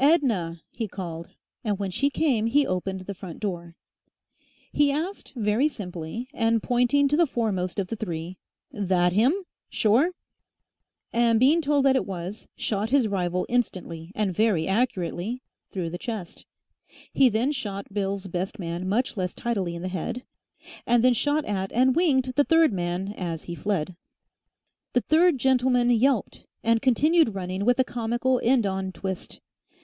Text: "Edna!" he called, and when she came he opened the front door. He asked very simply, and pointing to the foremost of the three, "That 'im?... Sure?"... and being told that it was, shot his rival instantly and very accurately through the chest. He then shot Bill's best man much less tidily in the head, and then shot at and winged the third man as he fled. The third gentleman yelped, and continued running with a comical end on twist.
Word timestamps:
"Edna!" 0.00 0.60
he 0.70 0.86
called, 0.86 1.30
and 1.64 1.80
when 1.80 1.90
she 1.90 2.08
came 2.08 2.46
he 2.46 2.64
opened 2.64 3.00
the 3.00 3.14
front 3.14 3.40
door. 3.40 3.74
He 4.70 4.92
asked 4.92 5.32
very 5.34 5.66
simply, 5.66 6.28
and 6.32 6.62
pointing 6.62 7.08
to 7.08 7.16
the 7.16 7.26
foremost 7.26 7.80
of 7.80 7.88
the 7.88 7.96
three, 7.96 8.38
"That 8.70 9.12
'im?... 9.12 9.42
Sure?"... 9.68 10.12
and 11.12 11.40
being 11.40 11.60
told 11.60 11.84
that 11.84 11.96
it 11.96 12.06
was, 12.06 12.46
shot 12.54 12.90
his 12.90 13.08
rival 13.08 13.44
instantly 13.48 14.12
and 14.14 14.32
very 14.32 14.68
accurately 14.68 15.42
through 15.72 15.90
the 15.90 15.98
chest. 15.98 16.46
He 17.12 17.28
then 17.28 17.50
shot 17.50 17.92
Bill's 17.92 18.28
best 18.28 18.60
man 18.60 18.88
much 18.88 19.16
less 19.16 19.34
tidily 19.34 19.74
in 19.74 19.82
the 19.82 19.88
head, 19.88 20.22
and 20.86 21.02
then 21.02 21.12
shot 21.14 21.44
at 21.44 21.72
and 21.72 21.96
winged 21.96 22.34
the 22.36 22.44
third 22.44 22.72
man 22.72 23.14
as 23.14 23.42
he 23.42 23.56
fled. 23.56 23.96
The 24.92 25.00
third 25.00 25.38
gentleman 25.38 25.90
yelped, 25.90 26.46
and 26.62 26.80
continued 26.80 27.34
running 27.34 27.64
with 27.64 27.80
a 27.80 27.84
comical 27.84 28.40
end 28.44 28.64
on 28.64 28.92
twist. 28.92 29.40